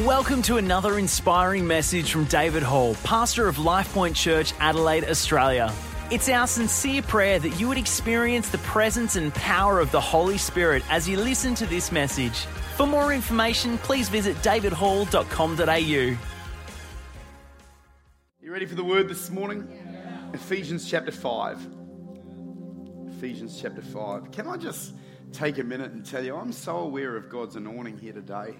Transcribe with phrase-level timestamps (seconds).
[0.00, 5.70] Welcome to another inspiring message from David Hall, pastor of LifePoint Church, Adelaide, Australia.
[6.10, 10.38] It's our sincere prayer that you would experience the presence and power of the Holy
[10.38, 12.46] Spirit as you listen to this message.
[12.78, 16.16] For more information, please visit davidhall.com.au.
[18.40, 19.68] You ready for the word this morning?
[20.32, 21.68] Ephesians chapter 5.
[23.18, 24.32] Ephesians chapter 5.
[24.32, 24.94] Can I just
[25.32, 28.54] take a minute and tell you, I'm so aware of God's anointing here today.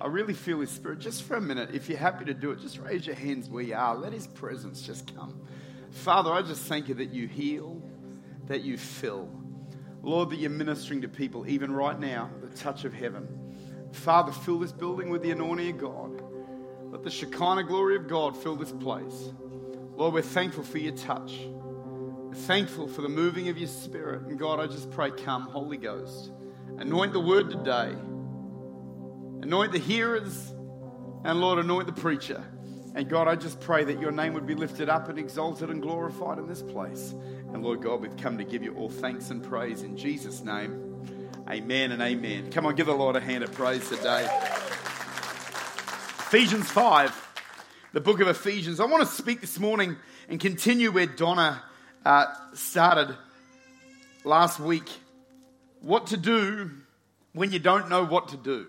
[0.00, 0.98] I really feel His Spirit.
[0.98, 3.62] Just for a minute, if you're happy to do it, just raise your hands where
[3.62, 3.94] you are.
[3.94, 5.40] Let His presence just come.
[5.90, 7.82] Father, I just thank you that you heal,
[8.46, 9.28] that you fill.
[10.02, 13.28] Lord, that you're ministering to people even right now, the touch of heaven.
[13.92, 16.22] Father, fill this building with the anointing of God.
[16.90, 19.32] Let the Shekinah glory of God fill this place.
[19.96, 21.34] Lord, we're thankful for your touch.
[21.44, 24.22] We're thankful for the moving of your spirit.
[24.22, 26.30] And God, I just pray, come, Holy Ghost.
[26.78, 27.94] Anoint the word today.
[29.42, 30.52] Anoint the hearers.
[31.24, 32.44] And Lord, anoint the preacher.
[32.94, 35.80] And God, I just pray that your name would be lifted up and exalted and
[35.80, 37.14] glorified in this place.
[37.52, 40.86] And Lord God, we've come to give you all thanks and praise in Jesus' name.
[41.48, 42.50] Amen and amen.
[42.50, 44.24] Come on, give the Lord a hand of praise today.
[46.18, 47.28] Ephesians 5,
[47.92, 48.80] the book of Ephesians.
[48.80, 49.96] I want to speak this morning
[50.28, 51.62] and continue where Donna
[52.04, 53.16] uh, started
[54.24, 54.88] last week.
[55.80, 56.70] What to do
[57.32, 58.66] when you don't know what to do.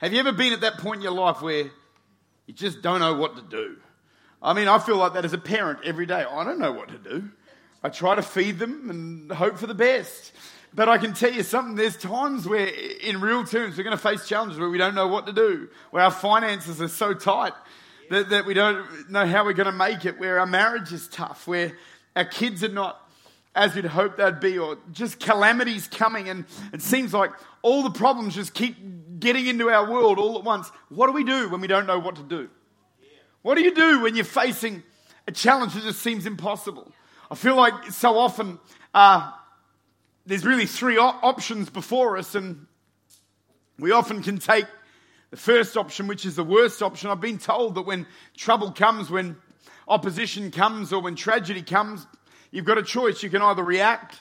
[0.00, 1.70] Have you ever been at that point in your life where
[2.46, 3.76] you just don't know what to do?
[4.42, 6.24] I mean, I feel like that as a parent every day.
[6.24, 7.30] I don't know what to do.
[7.82, 10.32] I try to feed them and hope for the best.
[10.74, 14.02] But I can tell you something, there's times where, in real terms, we're going to
[14.02, 17.52] face challenges where we don't know what to do, where our finances are so tight
[18.10, 21.06] that, that we don't know how we're going to make it, where our marriage is
[21.08, 21.72] tough, where
[22.16, 23.00] our kids are not
[23.54, 27.30] as you'd hope they'd be, or just calamities coming, and it seems like
[27.62, 28.76] all the problems just keep
[29.20, 30.70] getting into our world all at once.
[30.88, 32.50] What do we do when we don't know what to do?
[33.42, 34.82] What do you do when you're facing
[35.28, 36.90] a challenge that just seems impossible?
[37.30, 38.58] I feel like so often
[38.92, 39.32] uh,
[40.26, 42.66] there's really three op- options before us, and
[43.78, 44.66] we often can take
[45.30, 47.10] the first option, which is the worst option.
[47.10, 48.06] I've been told that when
[48.36, 49.36] trouble comes, when
[49.86, 52.06] opposition comes, or when tragedy comes,
[52.54, 53.22] you've got a choice.
[53.22, 54.20] You can either react,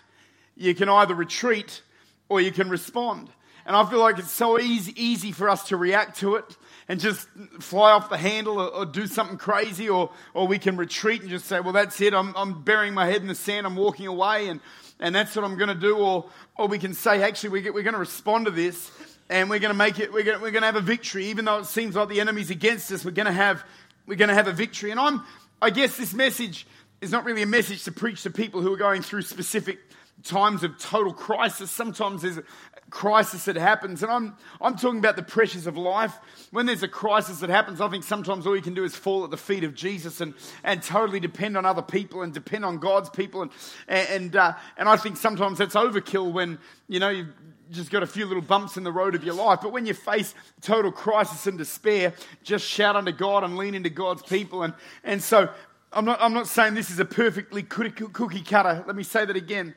[0.57, 1.83] you can either retreat,
[2.27, 3.29] or you can respond.
[3.65, 6.57] And I feel like it's so easy, easy for us to react to it
[6.89, 7.29] and just
[7.59, 11.29] fly off the handle or, or, do something crazy, or, or we can retreat and
[11.29, 12.13] just say, well, that's it.
[12.13, 13.65] I'm, I'm burying my head in the sand.
[13.65, 14.59] I'm walking away, and,
[14.99, 15.95] and that's what I'm going to do.
[15.95, 16.25] Or,
[16.57, 18.91] or we can say, actually, we get, we're going to respond to this
[19.29, 21.27] and we're going to make it, we're going, to, we're to have a victory.
[21.27, 23.63] Even though it seems like the enemy's against us, we're going to have,
[24.05, 24.91] we're going to have a victory.
[24.91, 25.21] And I'm,
[25.61, 26.67] I guess this message
[27.03, 29.79] is not really a message to preach to people who are going through specific
[30.23, 31.69] times of total crisis.
[31.69, 32.43] Sometimes there's a
[32.89, 36.17] crisis that happens, and I'm, I'm talking about the pressures of life.
[36.51, 39.25] When there's a crisis that happens, I think sometimes all you can do is fall
[39.25, 42.77] at the feet of Jesus and, and totally depend on other people and depend on
[42.77, 43.41] God's people.
[43.41, 43.51] And,
[43.89, 47.33] and, uh, and I think sometimes that's overkill when, you know, you've
[47.71, 49.59] just got a few little bumps in the road of your life.
[49.61, 52.13] But when you face total crisis and despair,
[52.43, 54.63] just shout unto God and lean into God's people.
[54.63, 55.49] And, and so
[55.95, 58.83] I'm not, I'm not saying this is a perfectly cookie cutter.
[58.87, 59.75] Let me say that again.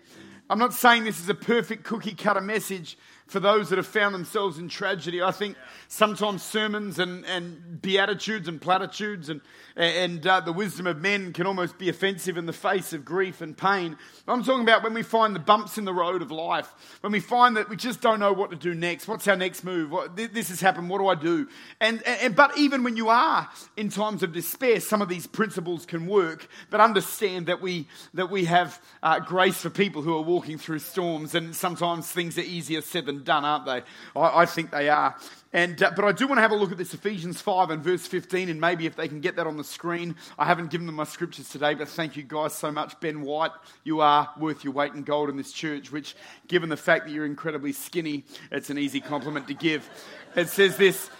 [0.48, 4.14] I'm not saying this is a perfect cookie cutter message for those that have found
[4.14, 5.20] themselves in tragedy.
[5.20, 5.56] I think
[5.88, 9.40] sometimes sermons and, and beatitudes and platitudes and,
[9.74, 13.40] and uh, the wisdom of men can almost be offensive in the face of grief
[13.40, 13.96] and pain.
[14.28, 17.20] I'm talking about when we find the bumps in the road of life, when we
[17.20, 19.08] find that we just don't know what to do next.
[19.08, 19.90] What's our next move?
[19.90, 20.88] What, this has happened.
[20.88, 21.48] What do I do?
[21.80, 25.84] And, and, but even when you are in times of despair, some of these principles
[25.84, 26.48] can work.
[26.70, 30.78] But understand that we, that we have uh, grace for people who are walking through
[30.78, 33.82] storms, and sometimes things are easier said than done, aren't they?
[34.18, 35.16] I, I think they are.
[35.52, 37.82] And, uh, but I do want to have a look at this Ephesians 5 and
[37.82, 40.16] verse 15, and maybe if they can get that on the screen.
[40.38, 42.98] I haven't given them my scriptures today, but thank you guys so much.
[43.00, 43.52] Ben White,
[43.84, 46.14] you are worth your weight in gold in this church, which,
[46.46, 49.88] given the fact that you're incredibly skinny, it's an easy compliment to give.
[50.34, 51.10] It says this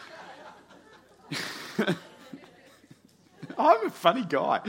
[3.58, 4.60] I'm a funny guy.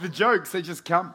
[0.00, 1.14] The jokes, they just come.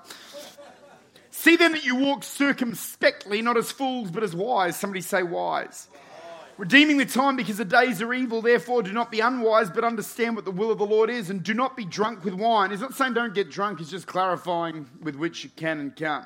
[1.39, 4.77] See then that you walk circumspectly, not as fools, but as wise.
[4.77, 5.87] Somebody say wise.
[6.57, 10.35] Redeeming the time because the days are evil, therefore do not be unwise, but understand
[10.35, 12.71] what the will of the Lord is, and do not be drunk with wine.
[12.71, 16.25] He's not saying don't get drunk, he's just clarifying with which you can and can't.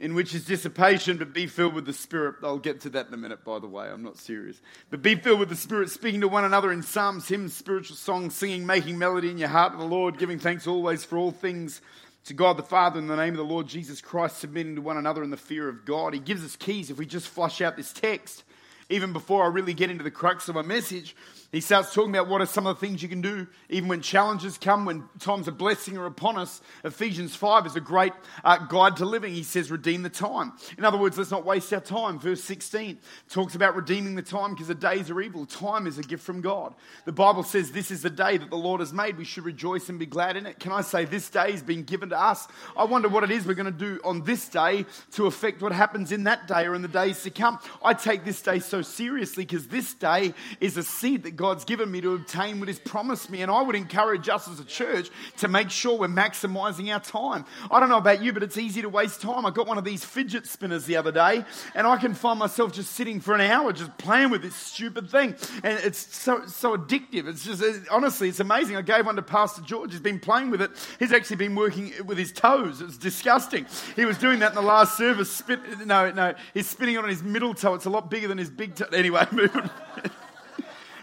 [0.00, 2.36] In which is dissipation, but be filled with the Spirit.
[2.42, 3.86] I'll get to that in a minute, by the way.
[3.88, 4.60] I'm not serious.
[4.88, 8.34] But be filled with the Spirit, speaking to one another in psalms, hymns, spiritual songs,
[8.34, 11.80] singing, making melody in your heart to the Lord, giving thanks always for all things
[12.24, 14.96] to God the Father in the name of the Lord Jesus Christ, submitting to one
[14.96, 16.14] another in the fear of God.
[16.14, 18.44] He gives us keys if we just flush out this text
[18.90, 21.14] even before I really get into the crux of my message,
[21.52, 24.02] he starts talking about what are some of the things you can do even when
[24.02, 26.60] challenges come, when times of blessing are upon us.
[26.84, 28.12] Ephesians 5 is a great
[28.44, 29.34] uh, guide to living.
[29.34, 30.52] He says, redeem the time.
[30.78, 32.20] In other words, let's not waste our time.
[32.20, 32.98] Verse 16
[33.28, 35.44] talks about redeeming the time because the days are evil.
[35.44, 36.72] Time is a gift from God.
[37.04, 39.18] The Bible says this is the day that the Lord has made.
[39.18, 40.60] We should rejoice and be glad in it.
[40.60, 42.46] Can I say this day has been given to us?
[42.76, 45.72] I wonder what it is we're going to do on this day to affect what
[45.72, 47.58] happens in that day or in the days to come.
[47.82, 51.90] I take this day so seriously because this day is a seed that God's given
[51.90, 53.40] me to obtain what He's promised me.
[53.40, 55.08] And I would encourage us as a church
[55.38, 57.46] to make sure we're maximizing our time.
[57.70, 59.46] I don't know about you, but it's easy to waste time.
[59.46, 61.42] I got one of these fidget spinners the other day,
[61.74, 65.10] and I can find myself just sitting for an hour just playing with this stupid
[65.10, 65.34] thing.
[65.64, 67.26] And it's so, so addictive.
[67.26, 68.76] It's just, honestly, it's amazing.
[68.76, 69.92] I gave one to Pastor George.
[69.92, 70.72] He's been playing with it.
[70.98, 72.82] He's actually been working with his toes.
[72.82, 73.64] It's disgusting.
[73.96, 75.30] He was doing that in the last service.
[75.30, 77.72] Spit, no, no, he's spinning it on his middle toe.
[77.72, 78.88] It's a lot bigger than his big toe.
[78.92, 79.70] Anyway, moving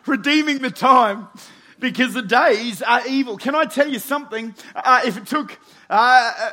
[0.07, 1.27] redeeming the time
[1.79, 3.38] because the days are evil.
[3.38, 4.56] Can I tell you something?
[4.75, 5.59] Uh, if it took
[5.89, 5.94] uh,
[6.38, 6.51] uh,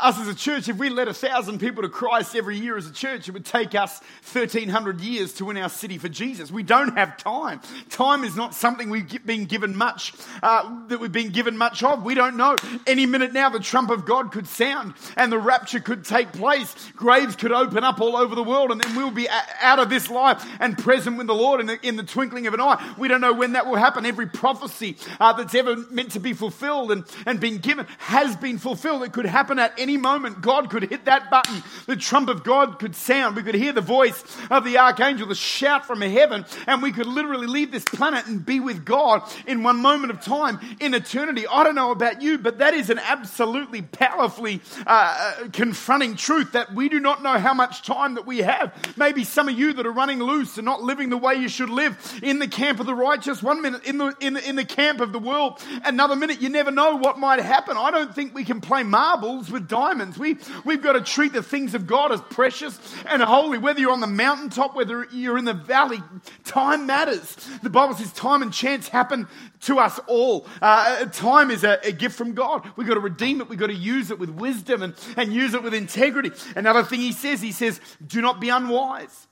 [0.00, 2.86] us as a church, if we led a thousand people to Christ every year as
[2.86, 4.00] a church, it would take us
[4.32, 6.50] 1,300 years to win our city for Jesus.
[6.50, 7.60] We don't have time.
[7.90, 12.02] Time is not something we've been given much, uh, that we've been given much of.
[12.02, 12.56] We don't know.
[12.86, 16.74] Any minute now, the trump of God could sound and the rapture could take place.
[16.96, 20.10] Graves could open up all over the world and then we'll be out of this
[20.10, 22.94] life and present with the Lord in the, in the twinkling of an eye.
[22.98, 24.06] We don't know when that will happen.
[24.06, 24.26] Every
[24.62, 29.02] prophecy uh, that's ever meant to be fulfilled and, and been given has been fulfilled.
[29.02, 30.40] It could happen at any moment.
[30.40, 31.62] God could hit that button.
[31.86, 33.34] The trump of God could sound.
[33.34, 37.06] We could hear the voice of the archangel, the shout from heaven, and we could
[37.06, 41.44] literally leave this planet and be with God in one moment of time in eternity.
[41.46, 46.72] I don't know about you, but that is an absolutely powerfully uh confronting truth that
[46.72, 48.72] we do not know how much time that we have.
[48.96, 51.70] Maybe some of you that are running loose and not living the way you should
[51.70, 54.64] live in the camp of the righteous, one minute in the, in the, in the
[54.64, 57.76] camp of the world, another minute you never know what might happen.
[57.76, 60.18] I don't think we can play marbles with diamonds.
[60.18, 63.58] We, we've got to treat the things of God as precious and holy.
[63.58, 66.02] Whether you're on the mountaintop, whether you're in the valley,
[66.44, 67.36] time matters.
[67.62, 69.28] The Bible says time and chance happen
[69.62, 70.46] to us all.
[70.60, 72.66] Uh, time is a, a, gift from God.
[72.76, 73.48] We've got to redeem it.
[73.48, 76.30] We've got to use it with wisdom and, and use it with integrity.
[76.56, 79.28] Another thing he says, he says, do not be unwise.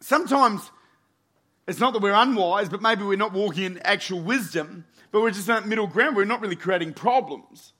[0.00, 0.70] Sometimes
[1.66, 5.30] it's not that we're unwise, but maybe we're not walking in actual wisdom, but we're
[5.30, 6.16] just in that middle ground.
[6.16, 7.72] We're not really creating problems.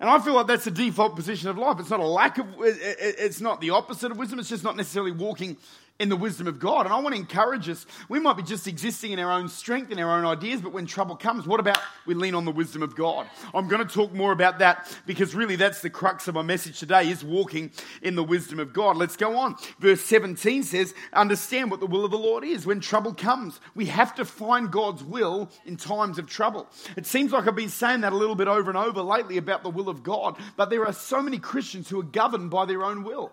[0.00, 1.78] And I feel like that's the default position of life.
[1.78, 4.38] It's not a lack of, it's not the opposite of wisdom.
[4.38, 5.56] It's just not necessarily walking
[6.00, 6.86] in the wisdom of God.
[6.86, 7.86] And I want to encourage us.
[8.08, 10.86] We might be just existing in our own strength, in our own ideas, but when
[10.86, 13.28] trouble comes, what about we lean on the wisdom of God?
[13.54, 16.80] I'm going to talk more about that because really that's the crux of my message
[16.80, 17.70] today is walking
[18.02, 18.96] in the wisdom of God.
[18.96, 19.54] Let's go on.
[19.78, 22.66] Verse 17 says, understand what the will of the Lord is.
[22.66, 26.66] When trouble comes, we have to find God's will in times of trouble.
[26.96, 29.62] It seems like I've been saying that a little bit over and over lately about
[29.62, 32.82] the will of God, but there are so many Christians who are governed by their
[32.82, 33.30] own will.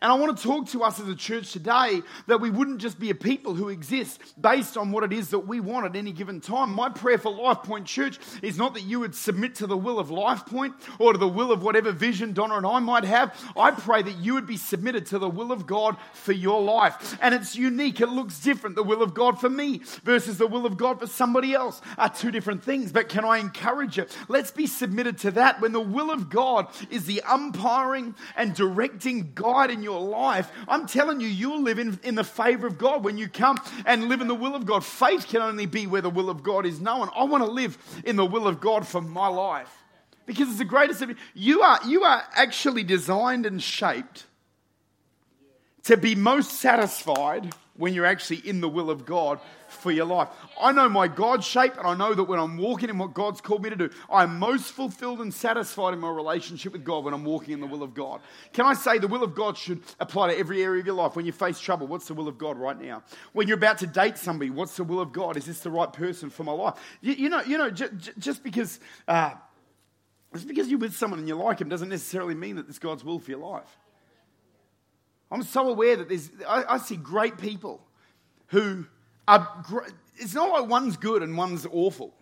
[0.00, 3.00] And I want to talk to us as a church today that we wouldn't just
[3.00, 6.12] be a people who exist based on what it is that we want at any
[6.12, 6.72] given time.
[6.72, 9.98] My prayer for Life Point Church is not that you would submit to the will
[9.98, 13.34] of Life Point or to the will of whatever vision Donna and I might have.
[13.56, 17.18] I pray that you would be submitted to the will of God for your life.
[17.20, 18.76] And it's unique, it looks different.
[18.76, 22.08] The will of God for me versus the will of God for somebody else are
[22.08, 22.92] two different things.
[22.92, 24.06] But can I encourage you?
[24.28, 29.32] Let's be submitted to that when the will of God is the umpiring and directing
[29.34, 32.76] guide in your your life, I'm telling you, you'll live in, in the favor of
[32.76, 34.84] God when you come and live in the will of God.
[34.84, 37.08] Faith can only be where the will of God is known.
[37.16, 39.74] I want to live in the will of God for my life
[40.26, 44.26] because it's the greatest of you are you are actually designed and shaped
[45.84, 49.40] to be most satisfied when you're actually in the will of God
[49.78, 50.28] for your life.
[50.60, 53.40] I know my God shape, and I know that when I'm walking in what God's
[53.40, 57.14] called me to do, I'm most fulfilled and satisfied in my relationship with God when
[57.14, 58.20] I'm walking in the will of God.
[58.52, 61.16] Can I say the will of God should apply to every area of your life?
[61.16, 63.02] When you face trouble, what's the will of God right now?
[63.32, 65.36] When you're about to date somebody, what's the will of God?
[65.36, 66.74] Is this the right person for my life?
[67.00, 68.80] You, you know, you know, j- j- just because.
[69.06, 69.32] Uh,
[70.34, 73.02] just because you're with someone and you like them doesn't necessarily mean that it's God's
[73.02, 73.78] will for your life.
[75.30, 77.82] I'm so aware that there's, I, I see great people
[78.48, 78.86] who
[79.28, 82.14] are, it's not like one's good and one's awful.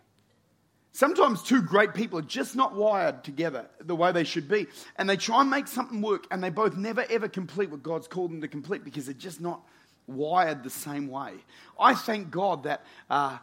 [0.92, 4.66] Sometimes two great people are just not wired together the way they should be.
[4.96, 8.08] And they try and make something work, and they both never ever complete what God's
[8.08, 9.60] called them to complete because they're just not
[10.06, 11.34] wired the same way.
[11.78, 13.38] I thank God that uh,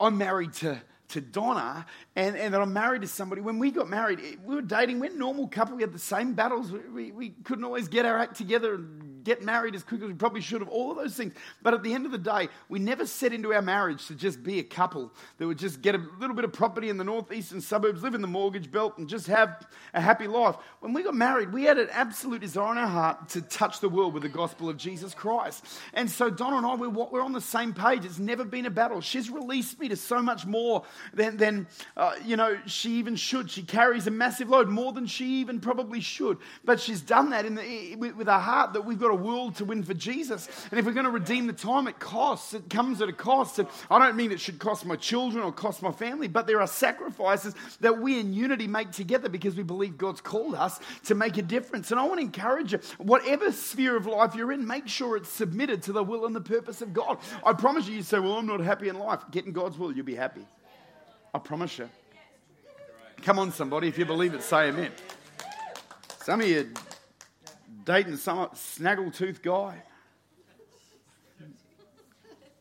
[0.00, 1.84] I'm married to, to Donna
[2.14, 3.42] and, and that I'm married to somebody.
[3.42, 5.76] When we got married, we were dating, we're a normal couple.
[5.76, 6.72] We had the same battles.
[6.72, 8.80] We, we, we couldn't always get our act together
[9.26, 11.34] get married as quickly as we probably should have, all of those things.
[11.62, 14.42] But at the end of the day, we never set into our marriage to just
[14.42, 17.60] be a couple that would just get a little bit of property in the northeastern
[17.60, 20.54] suburbs, live in the mortgage belt, and just have a happy life.
[20.80, 23.88] When we got married, we had an absolute desire in our heart to touch the
[23.88, 25.64] world with the gospel of Jesus Christ.
[25.92, 28.04] And so Donna and I, we're, we're on the same page.
[28.04, 29.00] It's never been a battle.
[29.00, 31.66] She's released me to so much more than, than
[31.96, 33.50] uh, you know, she even should.
[33.50, 36.38] She carries a massive load, more than she even probably should.
[36.64, 39.64] But she's done that in the, with, a heart that we've got a world to
[39.64, 40.48] win for Jesus.
[40.70, 42.54] And if we're going to redeem the time, it costs.
[42.54, 43.58] It comes at a cost.
[43.58, 46.60] And I don't mean it should cost my children or cost my family, but there
[46.60, 51.14] are sacrifices that we in unity make together because we believe God's called us to
[51.14, 51.90] make a difference.
[51.90, 55.30] And I want to encourage you, whatever sphere of life you're in, make sure it's
[55.30, 57.18] submitted to the will and the purpose of God.
[57.44, 59.20] I promise you, you say, Well, I'm not happy in life.
[59.30, 60.46] Get in God's will, you'll be happy.
[61.34, 61.88] I promise you.
[63.22, 64.92] Come on, somebody, if you believe it, say amen.
[66.22, 66.72] Some of you
[67.86, 69.82] dating some snaggletooth guy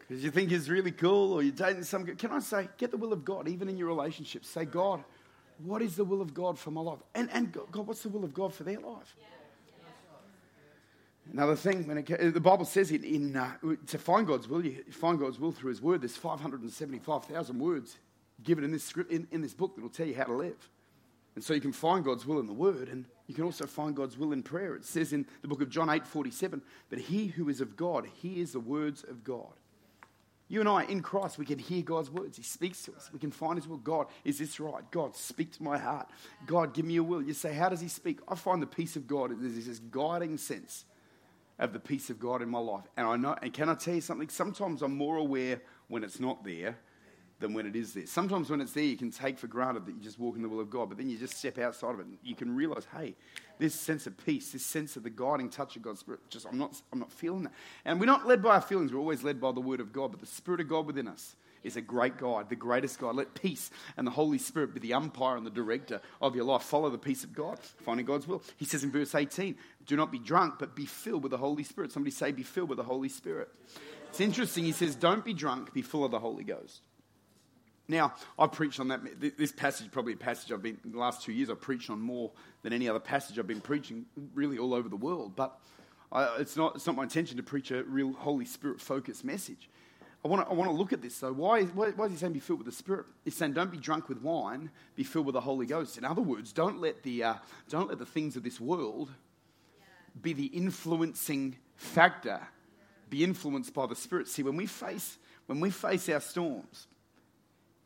[0.07, 2.97] because you think he's really cool or you're dating some Can I say, get the
[2.97, 4.45] will of God, even in your relationship.
[4.45, 5.03] Say, God,
[5.63, 6.99] what is the will of God for my life?
[7.15, 9.15] And, and God, what's the will of God for their life?
[11.33, 13.51] Another thing, when it, the Bible says in, in uh,
[13.87, 16.01] to find God's will, you find God's will through His Word.
[16.01, 17.97] There's 575,000 words
[18.43, 20.69] given in this script in, in this book that will tell you how to live.
[21.33, 23.95] And so you can find God's will in the Word, and you can also find
[23.95, 24.75] God's will in prayer.
[24.75, 28.07] It says in the book of John 8 47, but he who is of God
[28.21, 29.53] hears the words of God.
[30.47, 32.37] You and I, in Christ, we can hear God's words.
[32.37, 33.09] He speaks to us.
[33.11, 33.77] We can find His will.
[33.77, 34.83] God, is this right?
[34.91, 36.07] God, speak to my heart.
[36.45, 37.23] God, give me a will.
[37.23, 38.19] You say, How does He speak?
[38.27, 39.31] I find the peace of God.
[39.39, 40.85] There's this guiding sense
[41.57, 42.83] of the peace of God in my life.
[42.95, 44.29] And I know, and can I tell you something?
[44.29, 46.77] Sometimes I'm more aware when it's not there
[47.39, 48.05] than when it is there.
[48.05, 50.49] Sometimes when it's there, you can take for granted that you just walk in the
[50.49, 52.87] will of God, but then you just step outside of it and you can realize,
[52.95, 53.15] hey,
[53.59, 56.57] this sense of peace, this sense of the guiding touch of God's Spirit, just I'm
[56.57, 57.53] not, I'm not feeling that.
[57.83, 60.11] And we're not led by our feelings, we're always led by the Word of God,
[60.11, 63.15] but the Spirit of God within us is a great guide, the greatest guide.
[63.15, 66.61] Let peace and the Holy Spirit be the umpire and the director of your life.
[66.61, 68.43] Follow the peace of God, finding God's will.
[68.55, 69.55] He says in verse 18,
[69.87, 71.91] do not be drunk, but be filled with the Holy Spirit.
[71.91, 73.49] Somebody say, be filled with the Holy Spirit.
[74.09, 74.63] It's interesting.
[74.63, 76.81] He says, don't be drunk, be full of the Holy Ghost.
[77.87, 79.01] Now, I've preached on that.
[79.37, 82.31] This passage, probably a passage I've been, the last two years, I've preached on more
[82.63, 85.33] than any other passage I've been preaching really all over the world.
[85.35, 85.59] But
[86.11, 89.69] I, it's, not, it's not my intention to preach a real Holy Spirit focused message.
[90.23, 91.33] I want, to, I want to look at this though.
[91.33, 93.05] Why, why, why is he saying be filled with the Spirit?
[93.23, 95.99] He's saying don't be drunk with wine, be filled with the Holy Ghost.
[95.99, 97.33] In other words, don't let the, uh,
[97.69, 99.11] don't let the things of this world
[100.19, 102.41] be the influencing factor,
[103.11, 104.27] be influenced by the Spirit.
[104.27, 106.87] See, when we face, when we face our storms,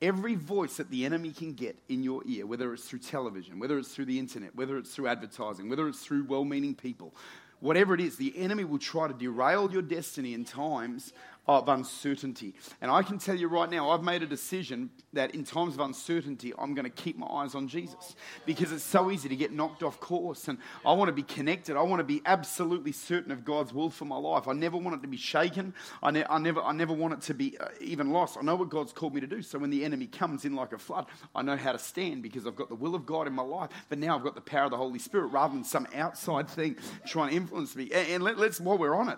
[0.01, 3.77] Every voice that the enemy can get in your ear, whether it's through television, whether
[3.77, 7.13] it's through the internet, whether it's through advertising, whether it's through well meaning people,
[7.59, 11.11] whatever it is, the enemy will try to derail your destiny in times
[11.49, 12.53] of uncertainty.
[12.79, 15.79] And I can tell you right now, I've made a decision that in times of
[15.79, 18.15] uncertainty, I'm going to keep my eyes on Jesus
[18.45, 20.47] because it's so easy to get knocked off course.
[20.47, 21.75] And I want to be connected.
[21.75, 24.47] I want to be absolutely certain of God's will for my life.
[24.47, 25.73] I never want it to be shaken.
[26.03, 28.37] I, ne- I never, I never want it to be uh, even lost.
[28.37, 29.41] I know what God's called me to do.
[29.41, 32.45] So when the enemy comes in like a flood, I know how to stand because
[32.45, 33.71] I've got the will of God in my life.
[33.89, 36.75] But now I've got the power of the Holy Spirit rather than some outside thing
[37.07, 37.89] trying to influence me.
[37.91, 39.17] And, and let, let's, while we're on it,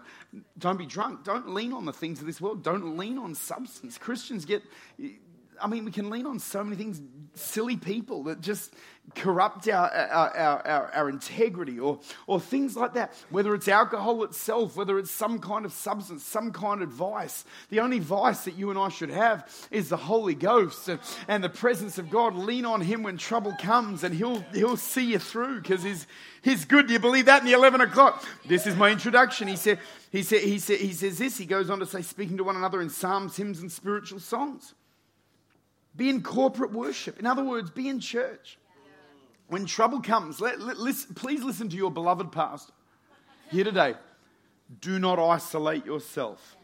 [0.57, 1.25] don't be drunk.
[1.25, 2.63] Don't lean on the things of this world.
[2.63, 3.97] Don't lean on substance.
[3.97, 4.63] Christians get,
[5.61, 7.01] I mean, we can lean on so many things,
[7.35, 8.73] silly people that just
[9.15, 13.13] corrupt our, our, our, our, integrity or, or things like that.
[13.29, 17.45] Whether it's alcohol itself, whether it's some kind of substance, some kind of vice.
[17.69, 21.43] The only vice that you and I should have is the Holy Ghost and, and
[21.43, 22.35] the presence of God.
[22.35, 26.07] Lean on Him when trouble comes and He'll, he'll see you through because He's,
[26.41, 26.87] he's good.
[26.87, 28.25] Do you believe that in the 11 o'clock?
[28.45, 29.47] This is my introduction.
[29.47, 29.79] He said,
[30.11, 31.37] he, said, he, said, he says this.
[31.37, 34.73] He goes on to say, speaking to one another in psalms, hymns, and spiritual songs.
[35.95, 37.19] Be in corporate worship.
[37.19, 38.57] In other words, be in church.
[39.47, 42.71] When trouble comes, let, let, listen, please listen to your beloved pastor
[43.49, 43.95] here today.
[44.79, 46.55] Do not isolate yourself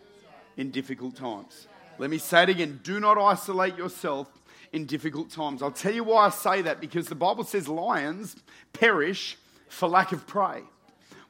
[0.56, 1.68] in difficult times.
[1.98, 2.80] Let me say it again.
[2.84, 4.30] Do not isolate yourself
[4.72, 5.62] in difficult times.
[5.62, 8.38] I'll tell you why I say that because the Bible says lions
[8.72, 10.62] perish for lack of prey.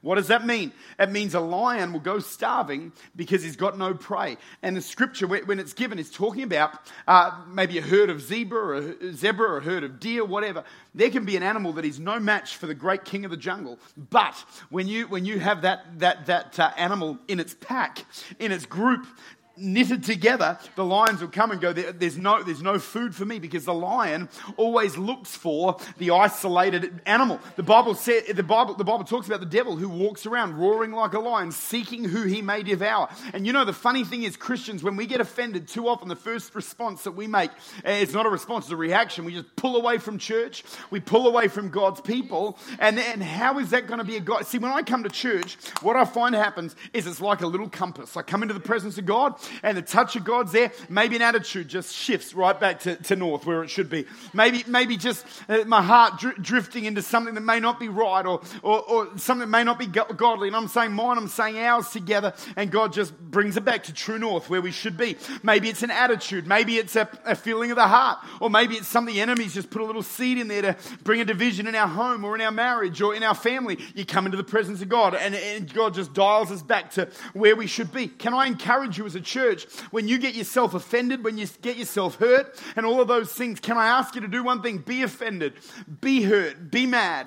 [0.00, 0.72] What does that mean?
[0.98, 4.36] It means a lion will go starving because he's got no prey.
[4.62, 6.78] And the scripture, when it's given, is talking about
[7.08, 10.62] uh, maybe a herd of zebra or a zebra or a herd of deer, whatever.
[10.94, 13.36] There can be an animal that is no match for the great king of the
[13.36, 13.80] jungle.
[13.96, 14.34] But
[14.70, 18.04] when you, when you have that, that, that uh, animal in its pack,
[18.38, 19.04] in its group,
[19.58, 23.38] knitted together, the lions will come and go, there's no, there's no food for me
[23.38, 27.40] because the lion always looks for the isolated animal.
[27.56, 30.92] The Bible, said, the Bible, the Bible talks about the devil who walks around roaring
[30.92, 33.08] like a lion, seeking who he may devour.
[33.32, 36.16] And you know, the funny thing is, Christians, when we get offended, too often the
[36.16, 37.50] first response that we make,
[37.84, 39.24] eh, it's not a response, it's a reaction.
[39.24, 42.58] We just pull away from church, we pull away from God's people.
[42.78, 44.46] And, and how is that going to be a God?
[44.46, 47.68] See, when I come to church, what I find happens is it's like a little
[47.68, 48.16] compass.
[48.16, 50.72] I come into the presence of God, and the touch of God's there.
[50.88, 54.06] Maybe an attitude just shifts right back to, to north where it should be.
[54.32, 58.24] Maybe, maybe just uh, my heart dr- drifting into something that may not be right
[58.24, 60.48] or, or, or something that may not be godly.
[60.48, 63.92] And I'm saying mine, I'm saying ours together, and God just brings it back to
[63.92, 65.16] true north where we should be.
[65.42, 66.46] Maybe it's an attitude.
[66.46, 68.18] Maybe it's a, a feeling of the heart.
[68.40, 71.20] Or maybe it's something the enemy's just put a little seed in there to bring
[71.20, 73.78] a division in our home or in our marriage or in our family.
[73.94, 77.08] You come into the presence of God, and, and God just dials us back to
[77.32, 78.08] where we should be.
[78.08, 79.37] Can I encourage you as a church
[79.90, 83.60] when you get yourself offended, when you get yourself hurt, and all of those things?
[83.60, 84.78] Can I ask you to do one thing?
[84.78, 85.54] Be offended,
[86.00, 87.26] be hurt, be mad,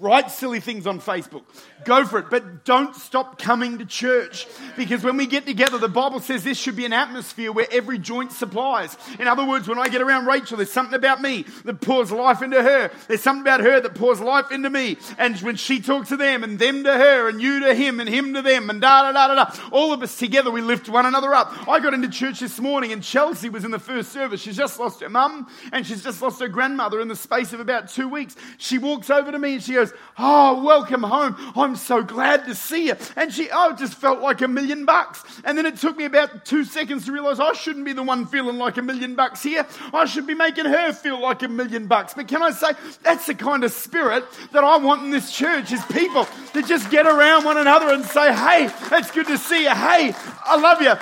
[0.00, 1.42] write silly things on Facebook.
[1.84, 2.26] Go for it.
[2.30, 6.58] But don't stop coming to church because when we get together, the Bible says this
[6.58, 8.96] should be an atmosphere where every joint supplies.
[9.18, 12.42] In other words, when I get around Rachel, there's something about me that pours life
[12.42, 12.90] into her.
[13.08, 14.98] There's something about her that pours life into me.
[15.18, 18.08] And when she talks to them and them to her and you to him and
[18.08, 20.88] him to them and da da da da da, all of us together, we lift
[20.88, 21.68] one another up.
[21.68, 24.40] I got into church this morning and Chelsea was in the first service.
[24.40, 27.60] She's just lost her mum and she's just lost her grandmother in the space of
[27.60, 28.36] about two weeks.
[28.58, 29.87] She walks over to me and she goes,
[30.18, 31.36] Oh, welcome home.
[31.56, 32.96] I'm so glad to see you.
[33.14, 35.22] And she, oh, just felt like a million bucks.
[35.44, 38.26] And then it took me about two seconds to realize I shouldn't be the one
[38.26, 39.66] feeling like a million bucks here.
[39.94, 42.14] I should be making her feel like a million bucks.
[42.14, 45.72] But can I say, that's the kind of spirit that I want in this church
[45.72, 49.62] is people that just get around one another and say, hey, it's good to see
[49.62, 49.70] you.
[49.70, 50.14] Hey,
[50.44, 50.94] I love you.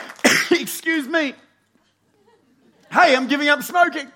[0.61, 1.35] Excuse me.
[2.93, 4.13] Hey, I'm giving up smoking.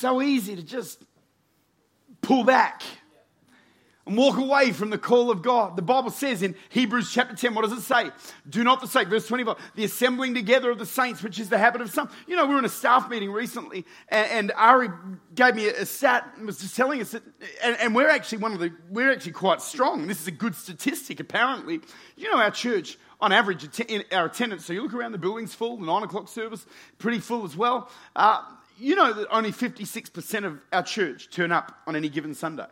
[0.00, 1.04] So easy to just
[2.22, 2.82] pull back
[4.06, 5.76] and walk away from the call of God.
[5.76, 8.10] The Bible says in Hebrews chapter 10, what does it say?
[8.48, 11.82] Do not forsake, verse 25, the assembling together of the saints, which is the habit
[11.82, 12.10] of some.
[12.26, 14.88] You know, we were in a staff meeting recently, and, and Ari
[15.34, 17.22] gave me a, stat and was just telling us that,
[17.62, 20.06] and, and we're actually one of the, we're actually quite strong.
[20.06, 21.80] This is a good statistic, apparently.
[22.16, 23.68] You know, our church, on average,
[24.12, 26.66] our attendance, so you look around the building's full, the nine o'clock service,
[26.98, 27.90] pretty full as well.
[28.16, 28.42] Uh,
[28.80, 32.66] you know that only 56% of our church turn up on any given Sunday.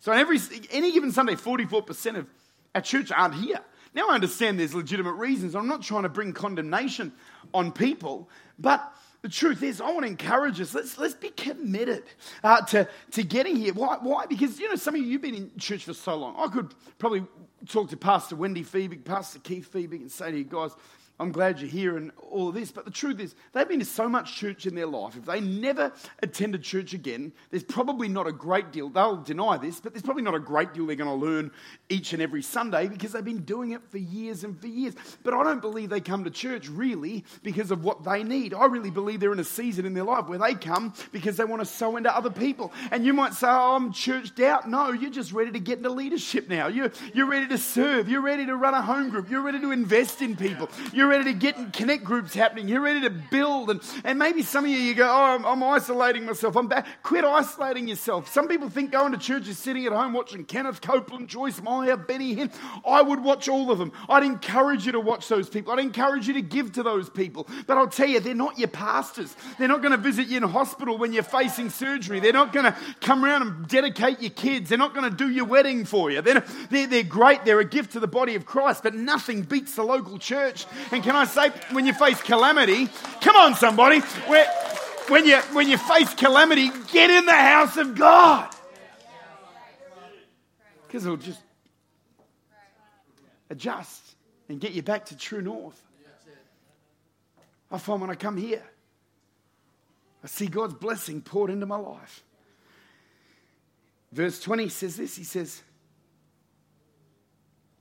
[0.00, 0.38] So on every,
[0.70, 2.26] any given Sunday, 44% of
[2.74, 3.60] our church aren't here.
[3.94, 5.54] Now I understand there's legitimate reasons.
[5.54, 7.12] I'm not trying to bring condemnation
[7.54, 10.74] on people, but the truth is, I want to encourage us.
[10.74, 12.02] Let's, let's be committed
[12.42, 13.72] uh, to, to getting here.
[13.72, 13.98] Why?
[14.00, 14.26] Why?
[14.26, 16.34] Because, you know, some of you, you've been in church for so long.
[16.36, 17.24] I could probably
[17.68, 20.72] talk to Pastor Wendy Feebig, Pastor Keith Feebig, and say to you guys,
[21.20, 22.72] I'm glad you're here and all of this.
[22.72, 25.16] But the truth is, they've been to so much church in their life.
[25.16, 28.88] If they never attended church again, there's probably not a great deal.
[28.88, 31.52] They'll deny this, but there's probably not a great deal they're going to learn
[31.88, 34.94] each and every Sunday because they've been doing it for years and for years.
[35.22, 38.52] But I don't believe they come to church really because of what they need.
[38.52, 41.44] I really believe they're in a season in their life where they come because they
[41.44, 42.72] want to sow into other people.
[42.90, 44.68] And you might say, oh, I'm churched out.
[44.68, 46.66] No, you're just ready to get into leadership now.
[46.66, 48.08] You're, you're ready to serve.
[48.08, 49.30] You're ready to run a home group.
[49.30, 50.68] You're ready to invest in people.
[50.92, 52.68] You're ready to get in connect groups happening.
[52.68, 53.70] You're ready to build.
[53.70, 56.56] And, and maybe some of you, you go, oh, I'm, I'm isolating myself.
[56.56, 56.86] I'm back.
[57.02, 58.28] Quit isolating yourself.
[58.32, 61.96] Some people think going to church is sitting at home watching Kenneth Copeland, Joyce Meyer,
[61.96, 62.52] Benny Hinn.
[62.86, 63.92] I would watch all of them.
[64.08, 65.72] I'd encourage you to watch those people.
[65.72, 67.48] I'd encourage you to give to those people.
[67.66, 69.34] But I'll tell you, they're not your pastors.
[69.58, 72.20] They're not going to visit you in hospital when you're facing surgery.
[72.20, 74.68] They're not going to come around and dedicate your kids.
[74.68, 76.20] They're not going to do your wedding for you.
[76.22, 77.44] They're, they're, they're great.
[77.44, 80.66] They're a gift to the body of Christ, but nothing beats the local church.
[80.92, 82.86] And can I say, when you face calamity,
[83.22, 84.00] come on, somebody.
[85.08, 88.54] When you, when you face calamity, get in the house of God.
[90.86, 91.40] Because it'll just
[93.48, 94.02] adjust
[94.50, 95.80] and get you back to true north.
[97.70, 98.62] I find when I come here,
[100.22, 102.22] I see God's blessing poured into my life.
[104.12, 105.62] Verse 20 says this He says,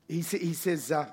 [0.08, 1.08] He, he says, uh,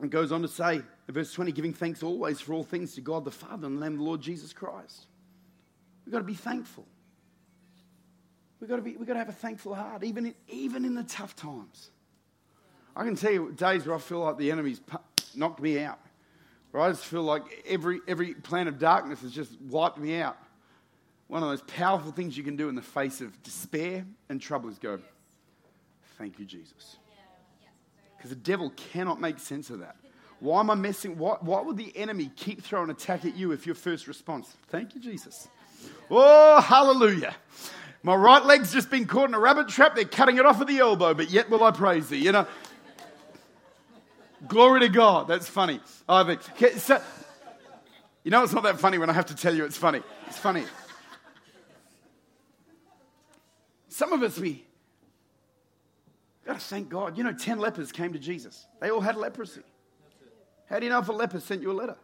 [0.00, 0.80] and goes on to say,
[1.12, 3.92] verse 20, giving thanks always for all things to God the Father in the name
[3.92, 5.06] of the Lord Jesus Christ.
[6.04, 6.86] We've got to be thankful.
[8.60, 10.94] We've got to, be, we've got to have a thankful heart, even in, even in
[10.94, 11.90] the tough times.
[12.96, 14.80] I can tell you days where I feel like the enemy's
[15.34, 15.98] knocked me out,
[16.70, 20.38] where I just feel like every, every plan of darkness has just wiped me out.
[21.28, 24.70] One of those powerful things you can do in the face of despair and trouble
[24.70, 24.98] is go,
[26.16, 26.96] Thank you, Jesus.
[28.16, 29.96] Because the devil cannot make sense of that.
[30.44, 31.16] Why am I messing?
[31.16, 34.54] Why, why would the enemy keep throwing attack at you if your first response?
[34.68, 35.48] Thank you, Jesus.
[36.10, 37.34] Oh, hallelujah.
[38.02, 39.94] My right leg's just been caught in a rabbit trap.
[39.94, 42.18] They're cutting it off at the elbow, but yet will I praise thee.
[42.18, 42.46] You know,
[44.46, 45.28] glory to God.
[45.28, 45.80] That's funny.
[46.06, 46.46] I think.
[46.50, 47.00] Okay, so,
[48.22, 50.02] you know, it's not that funny when I have to tell you it's funny.
[50.26, 50.64] It's funny.
[53.88, 54.62] Some of us, we
[56.44, 57.16] got to thank God.
[57.16, 59.62] You know, 10 lepers came to Jesus, they all had leprosy.
[60.74, 61.94] How do you know if a leper sent you a letter?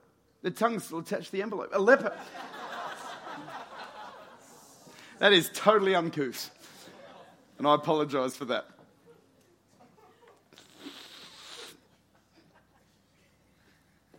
[0.42, 1.70] The tongue's still attached to the envelope.
[1.72, 2.16] A leper.
[5.18, 6.50] that is totally uncouth.
[7.58, 8.68] And I apologize for that.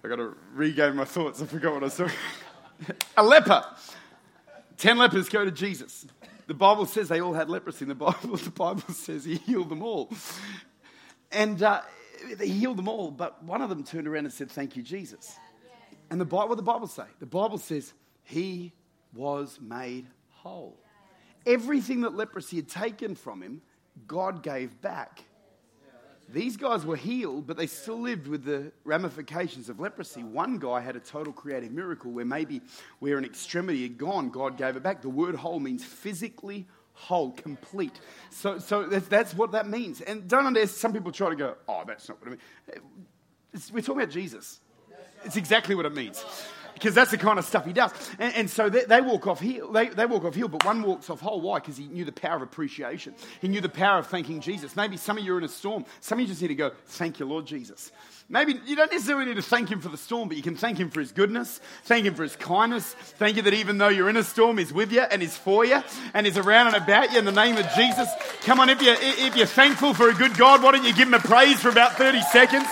[0.03, 1.41] I got to regain my thoughts.
[1.41, 2.09] I forgot what I saw.
[3.15, 3.63] a leper.
[4.75, 6.05] Ten lepers go to Jesus.
[6.47, 7.85] The Bible says they all had leprosy.
[7.85, 10.11] The Bible, the Bible says he healed them all.
[11.31, 11.83] And uh,
[12.36, 15.36] they healed them all, but one of them turned around and said, Thank you, Jesus.
[16.10, 17.05] And the Bible, what the Bible say?
[17.19, 18.73] The Bible says he
[19.13, 20.77] was made whole.
[21.45, 23.62] Everything that leprosy had taken from him,
[24.07, 25.23] God gave back.
[26.29, 30.23] These guys were healed, but they still lived with the ramifications of leprosy.
[30.23, 32.62] One guy had a total creative miracle where maybe
[32.99, 35.01] where an extremity had gone, God gave it back.
[35.01, 37.99] The word whole means physically whole, complete.
[38.30, 40.01] So, so that's, that's what that means.
[40.01, 42.39] And don't understand, some people try to go, oh, that's not what I mean.
[43.54, 44.60] It's, we're talking about Jesus.
[45.23, 46.23] It's exactly what it means
[46.81, 47.91] because that's the kind of stuff he does.
[48.17, 49.71] And, and so they, they, walk off heal.
[49.71, 51.39] They, they walk off heal, but one walks off whole.
[51.39, 51.59] Why?
[51.59, 53.13] Because he knew the power of appreciation.
[53.39, 54.75] He knew the power of thanking Jesus.
[54.75, 55.85] Maybe some of you are in a storm.
[55.99, 57.91] Some of you just need to go, thank you, Lord Jesus.
[58.29, 60.77] Maybe you don't necessarily need to thank him for the storm, but you can thank
[60.77, 64.09] him for his goodness, thank him for his kindness, thank you that even though you're
[64.09, 67.11] in a storm, he's with you and he's for you and he's around and about
[67.11, 68.07] you in the name of Jesus.
[68.43, 71.09] Come on, if you're, if you're thankful for a good God, why don't you give
[71.09, 72.67] him a praise for about 30 seconds?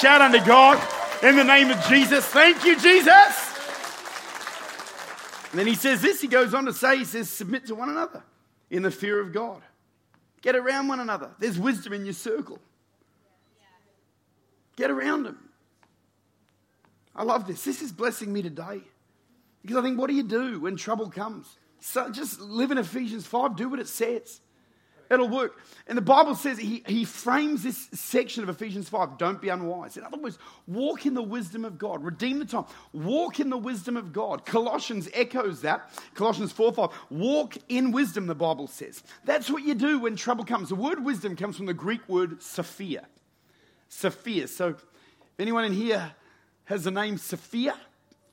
[0.00, 0.82] Shout unto God
[1.22, 2.24] in the name of Jesus.
[2.26, 3.45] Thank you, Jesus.
[5.56, 7.88] And then he says this, he goes on to say, he says, submit to one
[7.88, 8.22] another
[8.68, 9.62] in the fear of God.
[10.42, 11.30] Get around one another.
[11.38, 12.58] There's wisdom in your circle.
[14.76, 15.48] Get around them.
[17.14, 17.64] I love this.
[17.64, 18.82] This is blessing me today.
[19.62, 21.56] Because I think, what do you do when trouble comes?
[21.80, 24.42] So just live in Ephesians 5, do what it says.
[25.10, 25.60] It'll work.
[25.86, 29.96] And the Bible says he, he frames this section of Ephesians 5 don't be unwise.
[29.96, 32.02] In other words, walk in the wisdom of God.
[32.02, 32.64] Redeem the time.
[32.92, 34.44] Walk in the wisdom of God.
[34.44, 35.90] Colossians echoes that.
[36.14, 36.90] Colossians 4 5.
[37.10, 39.02] Walk in wisdom, the Bible says.
[39.24, 40.68] That's what you do when trouble comes.
[40.68, 43.06] The word wisdom comes from the Greek word Sophia.
[43.88, 44.48] Sophia.
[44.48, 44.84] So, if
[45.38, 46.12] anyone in here
[46.64, 47.76] has the name Sophia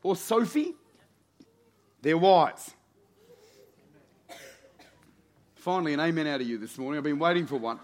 [0.02, 0.74] or Sophie,
[2.02, 2.72] they're wise.
[5.64, 6.98] Finally, an amen out of you this morning.
[6.98, 7.80] I've been waiting for one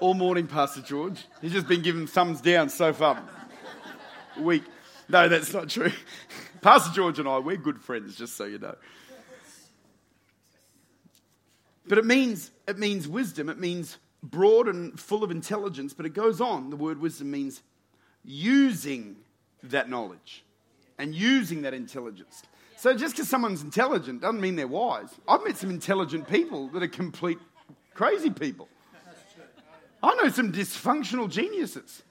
[0.00, 1.26] all morning, Pastor George.
[1.42, 3.22] He's just been giving thumbs down so far.
[4.38, 4.62] Weak.
[5.10, 5.92] No, that's not true.
[6.62, 8.76] Pastor George and I, we're good friends, just so you know.
[11.86, 13.50] But it means it means wisdom.
[13.50, 15.92] It means broad and full of intelligence.
[15.92, 16.70] But it goes on.
[16.70, 17.60] The word wisdom means
[18.24, 19.16] using
[19.64, 20.46] that knowledge
[20.96, 22.42] and using that intelligence.
[22.78, 25.08] So just because someone's intelligent doesn't mean they're wise.
[25.26, 27.38] I've met some intelligent people that are complete
[27.92, 28.68] crazy people.
[30.00, 32.04] I know some dysfunctional geniuses.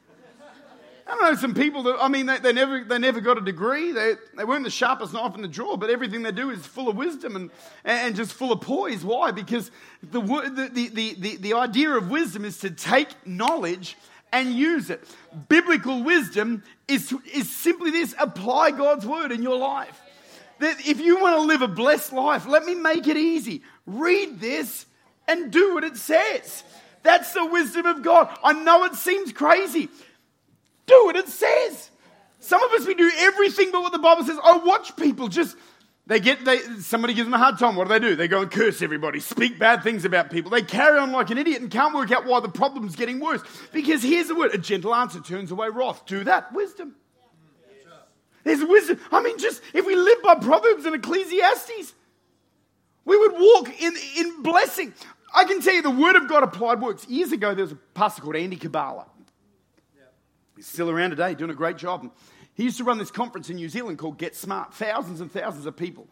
[1.07, 3.93] I know some people that, I mean, they, they, never, they never got a degree.
[3.93, 6.89] They, they weren't the sharpest knife in the drawer, but everything they do is full
[6.89, 7.49] of wisdom and,
[7.85, 9.05] and just full of poise.
[9.05, 9.31] Why?
[9.31, 9.71] Because
[10.03, 13.95] the, the, the, the, the idea of wisdom is to take knowledge
[14.33, 15.07] and use it.
[15.47, 20.01] Biblical wisdom is, is simply this apply God's word in your life
[20.59, 23.63] if you want to live a blessed life, let me make it easy.
[23.85, 24.85] Read this
[25.27, 26.63] and do what it says.
[27.03, 28.35] That's the wisdom of God.
[28.43, 29.89] I know it seems crazy.
[30.85, 31.89] Do what it says.
[32.39, 34.37] Some of us, we do everything but what the Bible says.
[34.43, 35.55] I watch people just,
[36.05, 37.75] they get, they, somebody gives them a hard time.
[37.75, 38.15] What do they do?
[38.15, 40.51] They go and curse everybody, speak bad things about people.
[40.51, 43.41] They carry on like an idiot and can't work out why the problem's getting worse.
[43.73, 46.05] Because here's the word a gentle answer turns away wrath.
[46.05, 46.95] Do that, wisdom.
[48.47, 48.99] There's wisdom.
[49.11, 51.93] I mean, just if we live by Proverbs and Ecclesiastes,
[53.05, 54.93] we would walk in, in blessing.
[55.35, 57.07] I can tell you the Word of God applied works.
[57.07, 59.07] Years ago, there was a pastor called Andy Kabbalah.
[60.55, 62.09] He's still around today, doing a great job.
[62.55, 65.67] He used to run this conference in New Zealand called Get Smart, thousands and thousands
[65.67, 66.07] of people.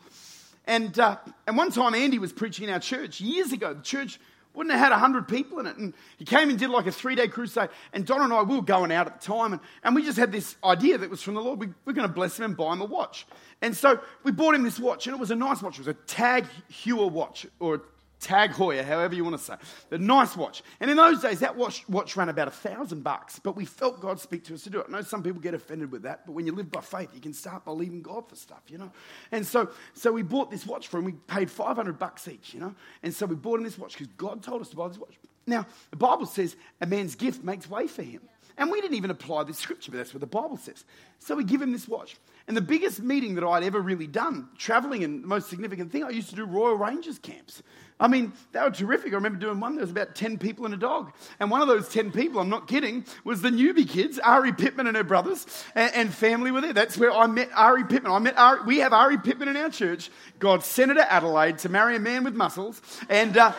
[0.65, 1.17] And, uh,
[1.47, 3.73] and one time, Andy was preaching in our church years ago.
[3.73, 4.19] The church
[4.55, 5.77] wouldn't have had 100 people in it.
[5.77, 7.69] And he came and did like a three day crusade.
[7.93, 9.53] And Don and I, we were going out at the time.
[9.53, 11.59] And, and we just had this idea that was from the Lord.
[11.59, 13.27] We, we're going to bless him and buy him a watch.
[13.61, 15.07] And so we bought him this watch.
[15.07, 15.75] And it was a nice watch.
[15.75, 17.81] It was a Tag Heuer watch or
[18.19, 19.55] Tag Hoyer, however you want to say.
[19.89, 20.63] The nice watch.
[20.79, 23.99] And in those days, that watch, watch ran about a thousand bucks, but we felt
[23.99, 24.87] God speak to us to do it.
[24.89, 27.21] I know some people get offended with that, but when you live by faith, you
[27.21, 28.91] can start believing God for stuff, you know?
[29.31, 31.05] And so, so we bought this watch for him.
[31.05, 32.73] We paid 500 bucks each, you know?
[33.03, 35.15] And so we bought him this watch because God told us to buy this watch.
[35.47, 38.21] Now, the Bible says a man's gift makes way for him.
[38.57, 40.85] And we didn't even apply this scripture, but that's what the Bible says.
[41.19, 42.15] So we give him this watch.
[42.47, 46.03] And the biggest meeting that I'd ever really done, traveling and the most significant thing,
[46.03, 47.61] I used to do Royal Rangers camps.
[47.97, 49.13] I mean, they were terrific.
[49.13, 51.13] I remember doing one, there was about 10 people and a dog.
[51.39, 54.19] And one of those 10 people, I'm not kidding, was the newbie kids.
[54.19, 56.73] Ari Pittman and her brothers and, and family were there.
[56.73, 58.11] That's where I met Ari Pittman.
[58.11, 60.09] I met Ari, we have Ari Pittman in our church.
[60.39, 62.81] God sent her to Adelaide to marry a man with muscles.
[63.09, 63.37] And.
[63.37, 63.53] Uh,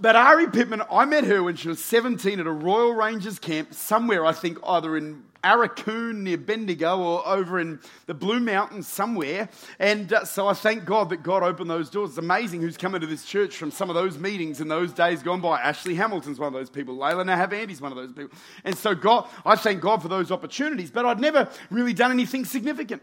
[0.00, 3.74] but Ari Pittman, I met her when she was 17 at a Royal Rangers camp
[3.74, 9.48] somewhere, I think either in Aurukun near Bendigo or over in the Blue Mountains somewhere.
[9.78, 12.10] And uh, so I thank God that God opened those doors.
[12.10, 15.22] It's amazing who's come into this church from some of those meetings in those days
[15.22, 15.60] gone by.
[15.60, 16.96] Ashley Hamilton's one of those people.
[16.96, 18.36] Layla Nahavandi's one of those people.
[18.64, 22.44] And so God, I thank God for those opportunities, but I'd never really done anything
[22.44, 23.02] significant.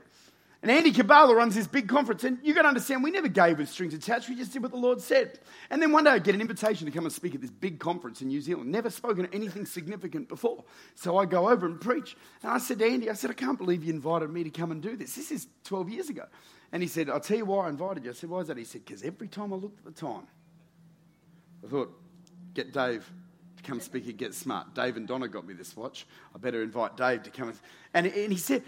[0.63, 3.59] And Andy Cabala runs this big conference, and you've got to understand, we never gave
[3.59, 4.27] with strings attached.
[4.27, 5.39] We just did what the Lord said.
[5.69, 7.79] And then one day I get an invitation to come and speak at this big
[7.79, 8.71] conference in New Zealand.
[8.71, 10.63] Never spoken anything significant before.
[10.95, 12.17] So I go over and preach.
[12.41, 14.71] And I said to Andy, I said, I can't believe you invited me to come
[14.71, 15.15] and do this.
[15.15, 16.23] This is 12 years ago.
[16.71, 18.09] And he said, I'll tell you why I invited you.
[18.09, 18.57] I said, why is that?
[18.57, 20.27] He said, because every time I looked at the time,
[21.63, 21.93] I thought,
[22.55, 23.09] get Dave
[23.57, 24.73] to come speak at Get Smart.
[24.73, 26.07] Dave and Donna got me this watch.
[26.33, 27.53] I better invite Dave to come.
[27.93, 28.63] And, and he said,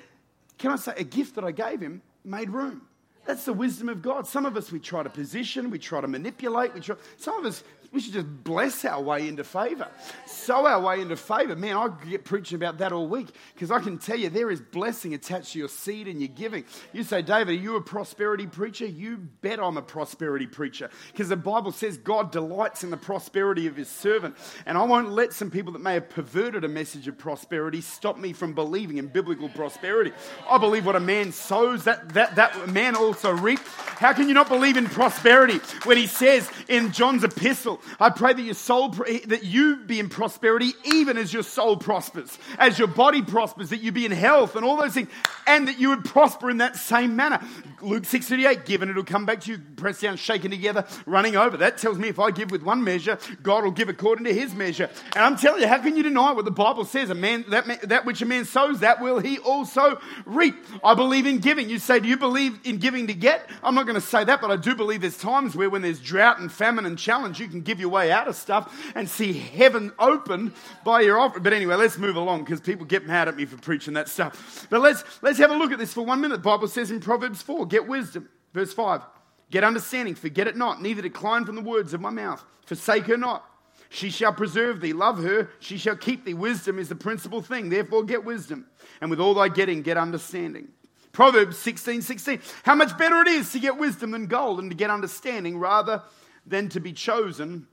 [0.60, 2.84] can I say, a gift that I gave him made room.
[3.26, 4.28] That's the wisdom of God.
[4.28, 7.45] Some of us, we try to position, we try to manipulate, we try, some of
[7.45, 9.88] us, we should just bless our way into favor,
[10.25, 11.56] sow our way into favor.
[11.56, 14.62] Man, I get preaching about that all week because I can tell you there is
[14.62, 16.65] blessing attached to your seed and your giving.
[16.93, 18.86] You say, David, are you a prosperity preacher?
[18.86, 23.65] You bet I'm a prosperity preacher because the Bible says God delights in the prosperity
[23.65, 24.36] of his servant.
[24.65, 28.17] And I won't let some people that may have perverted a message of prosperity stop
[28.17, 30.12] me from believing in biblical prosperity.
[30.47, 33.63] I believe what a man sows, that, that, that man also reaps.
[33.65, 38.34] How can you not believe in prosperity when he says in John's epistle, I pray
[38.34, 42.88] that your soul, that you be in prosperity even as your soul prospers, as your
[42.88, 45.10] body prospers, that you be in health and all those things,
[45.48, 47.39] and that you would prosper in that same manner.
[47.82, 51.58] Luke 6:38, given it'll come back to you, pressed down, shaken together, running over.
[51.58, 54.54] That tells me if I give with one measure, God will give according to his
[54.54, 54.89] measure.
[55.15, 57.10] And I'm telling you, how can you deny what the Bible says?
[57.10, 60.56] A man that, that which a man sows, that will he also reap.
[60.84, 61.70] I believe in giving.
[61.70, 63.50] You say, Do you believe in giving to get?
[63.63, 66.00] I'm not going to say that, but I do believe there's times where when there's
[66.00, 69.32] drought and famine and challenge, you can give your way out of stuff and see
[69.32, 70.52] heaven open
[70.84, 71.44] by your offering.
[71.44, 74.66] But anyway, let's move along because people get mad at me for preaching that stuff.
[74.72, 76.38] But let's, let's have a look at this for one minute.
[76.38, 78.28] The Bible says in Proverbs 4, get wisdom.
[78.56, 79.04] Verse 5,
[79.52, 82.44] get understanding, forget it not, neither decline from the words of my mouth.
[82.66, 83.46] Forsake her not.
[83.90, 84.94] She shall preserve thee.
[84.94, 85.50] Love her.
[85.60, 86.34] She shall keep thee.
[86.34, 87.70] Wisdom is the principal thing.
[87.70, 88.68] Therefore, get wisdom.
[89.02, 90.68] And with all thy getting, get understanding.
[91.12, 92.40] Proverbs 16 16.
[92.64, 96.04] How much better it is to get wisdom than gold and to get understanding rather
[96.50, 97.68] than to be chosen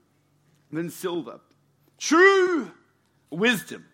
[0.71, 1.39] than silver.
[1.97, 2.71] True
[3.31, 3.85] wisdom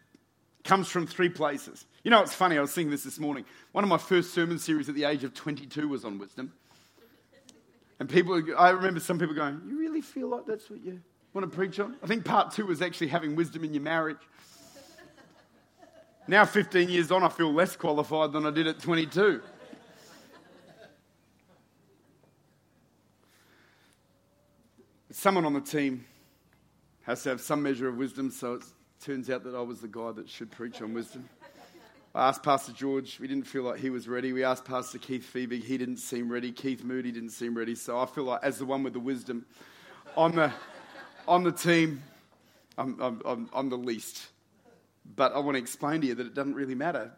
[0.63, 1.85] comes from three places.
[2.03, 3.45] You know, it's funny, I was thinking this this morning.
[3.71, 6.53] One of my first sermon series at the age of 22 was on wisdom.
[7.99, 10.99] And people, I remember some people going, You really feel like that's what you
[11.33, 11.95] want to preach on?
[12.03, 14.17] I think part two was actually having wisdom in your marriage.
[16.27, 19.41] Now, 15 years on, I feel less qualified than I did at 22.
[25.15, 26.05] Someone on the team
[27.03, 28.63] has to have some measure of wisdom, so it
[28.99, 31.29] turns out that I was the guy that should preach on wisdom.
[32.15, 34.33] I asked Pastor George, we didn't feel like he was ready.
[34.33, 36.51] We asked Pastor Keith Phoebe, he didn't seem ready.
[36.51, 37.75] Keith Moody didn't seem ready.
[37.75, 39.45] So I feel like, as the one with the wisdom
[40.17, 40.51] on the,
[41.27, 42.01] on the team,
[42.75, 44.29] I'm, I'm, I'm the least.
[45.15, 47.11] But I want to explain to you that it doesn't really matter.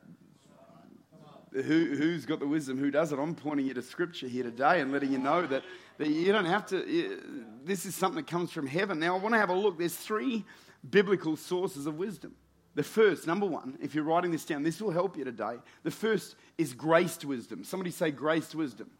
[1.55, 3.17] Who, who's got the wisdom, who doesn't?
[3.17, 5.63] I'm pointing you to scripture here today and letting you know that,
[5.97, 7.21] that you don't have to,
[7.63, 8.99] this is something that comes from heaven.
[8.99, 9.77] Now, I want to have a look.
[9.77, 10.43] There's three
[10.89, 12.35] biblical sources of wisdom.
[12.73, 15.55] The first, number one, if you're writing this down, this will help you today.
[15.83, 17.63] The first is graced wisdom.
[17.63, 18.91] Somebody say graced wisdom.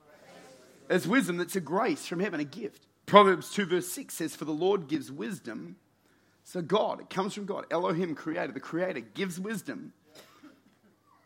[0.89, 2.87] It's wisdom that's a grace from heaven, a gift.
[3.05, 5.75] Proverbs 2, verse 6 says, For the Lord gives wisdom.
[6.45, 7.65] So, God, it comes from God.
[7.69, 9.91] Elohim, creator, the creator, gives wisdom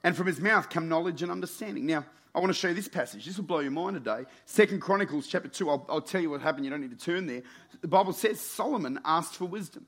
[0.03, 1.85] and from his mouth come knowledge and understanding.
[1.85, 3.25] Now, I want to show you this passage.
[3.25, 4.25] This will blow your mind today.
[4.45, 5.69] Second Chronicles chapter 2.
[5.69, 6.65] I'll, I'll tell you what happened.
[6.65, 7.41] You don't need to turn there.
[7.81, 9.85] The Bible says Solomon asked for wisdom.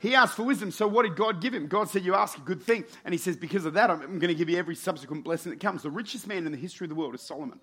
[0.00, 0.70] He asked for wisdom.
[0.70, 1.66] So, what did God give him?
[1.66, 2.84] God said, You ask a good thing.
[3.04, 5.60] And he says, Because of that, I'm going to give you every subsequent blessing that
[5.60, 5.82] comes.
[5.82, 7.58] The richest man in the history of the world is Solomon.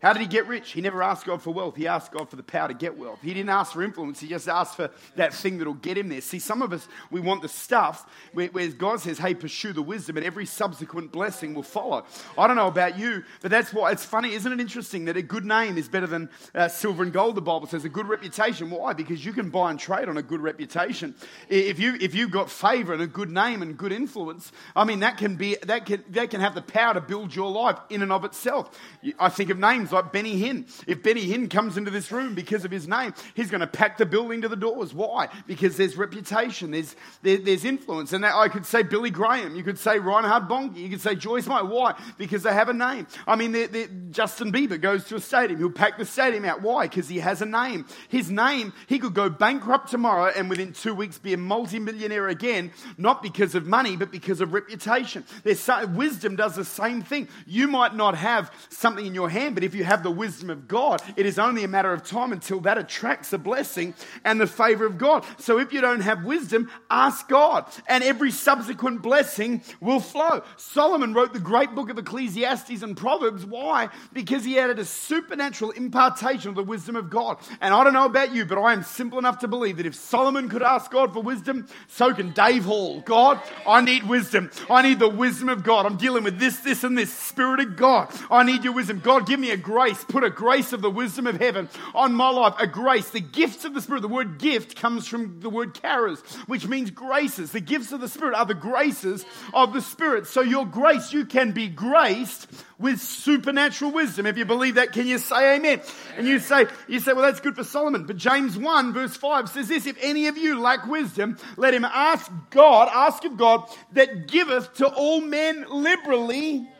[0.00, 0.72] How did he get rich?
[0.72, 1.76] He never asked God for wealth.
[1.76, 3.18] He asked God for the power to get wealth.
[3.20, 4.20] He didn't ask for influence.
[4.20, 6.20] He just asked for that thing that'll get him there.
[6.20, 9.82] See, some of us, we want the stuff where, where God says, hey, pursue the
[9.82, 12.04] wisdom, and every subsequent blessing will follow.
[12.36, 14.34] I don't know about you, but that's why it's funny.
[14.34, 17.42] Isn't it interesting that a good name is better than uh, silver and gold, the
[17.42, 17.84] Bible says?
[17.84, 18.70] A good reputation.
[18.70, 18.92] Why?
[18.92, 21.14] Because you can buy and trade on a good reputation.
[21.48, 25.00] If, you, if you've got favor and a good name and good influence, I mean,
[25.00, 28.02] that can, be, that, can, that can have the power to build your life in
[28.02, 28.78] and of itself.
[29.18, 30.66] I think of names like Benny Hinn.
[30.86, 33.98] If Benny Hinn comes into this room because of his name, he's going to pack
[33.98, 34.94] the building to the doors.
[34.94, 35.28] Why?
[35.46, 38.12] Because there's reputation, there's, there, there's influence.
[38.12, 41.46] And I could say Billy Graham, you could say Reinhard Bonnke, you could say Joyce
[41.46, 41.64] Meyer.
[41.64, 41.94] Why?
[42.16, 43.06] Because they have a name.
[43.26, 46.62] I mean, they're, they're, Justin Bieber goes to a stadium, he'll pack the stadium out.
[46.62, 46.86] Why?
[46.86, 47.86] Because he has a name.
[48.08, 52.72] His name, he could go bankrupt tomorrow and within two weeks be a multimillionaire again,
[52.96, 55.24] not because of money, but because of reputation.
[55.44, 57.28] There's wisdom does the same thing.
[57.46, 60.68] You might not have something in your hand, but if you have the wisdom of
[60.68, 64.46] God, it is only a matter of time until that attracts a blessing and the
[64.46, 65.24] favor of God.
[65.38, 70.42] So if you don't have wisdom, ask God, and every subsequent blessing will flow.
[70.56, 73.44] Solomon wrote the great book of Ecclesiastes and Proverbs.
[73.44, 73.88] Why?
[74.12, 77.38] Because he added a supernatural impartation of the wisdom of God.
[77.60, 79.94] And I don't know about you, but I am simple enough to believe that if
[79.94, 83.00] Solomon could ask God for wisdom, so can Dave Hall.
[83.00, 84.50] God, I need wisdom.
[84.70, 85.86] I need the wisdom of God.
[85.86, 87.12] I'm dealing with this, this, and this.
[87.12, 89.00] Spirit of God, I need your wisdom.
[89.00, 90.02] God, give me a grace.
[90.02, 92.54] Put a grace of the wisdom of heaven on my life.
[92.58, 93.10] A grace.
[93.10, 94.00] The gifts of the Spirit.
[94.00, 97.52] The word gift comes from the word charis, which means graces.
[97.52, 100.26] The gifts of the Spirit are the graces of the Spirit.
[100.26, 104.24] So your grace, you can be graced with supernatural wisdom.
[104.24, 105.82] If you believe that, can you say amen?
[106.16, 108.06] And you say, you say, well, that's good for Solomon.
[108.06, 111.84] But James 1 verse 5 says this, if any of you lack wisdom, let him
[111.84, 116.70] ask God, ask of God that giveth to all men liberally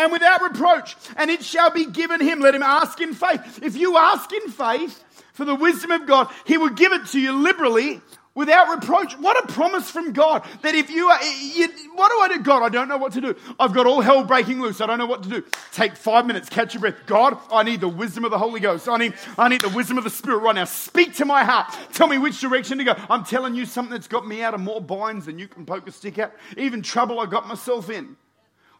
[0.00, 2.40] and without reproach, and it shall be given him.
[2.40, 3.60] Let him ask in faith.
[3.62, 7.20] If you ask in faith for the wisdom of God, he will give it to
[7.20, 8.00] you liberally
[8.34, 9.12] without reproach.
[9.18, 12.42] What a promise from God that if you are, you, what do I do?
[12.42, 13.36] God, I don't know what to do.
[13.58, 14.80] I've got all hell breaking loose.
[14.80, 15.44] I don't know what to do.
[15.72, 16.94] Take five minutes, catch your breath.
[17.04, 18.88] God, I need the wisdom of the Holy Ghost.
[18.88, 20.64] I need, I need the wisdom of the Spirit right now.
[20.64, 21.76] Speak to my heart.
[21.92, 22.94] Tell me which direction to go.
[23.10, 25.86] I'm telling you something that's got me out of more binds than you can poke
[25.86, 26.34] a stick at.
[26.56, 28.16] Even trouble I got myself in.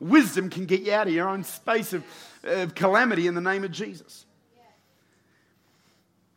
[0.01, 2.03] Wisdom can get you out of your own space of,
[2.43, 4.25] of calamity in the name of Jesus.